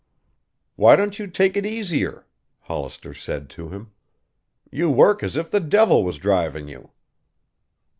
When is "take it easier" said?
1.27-2.25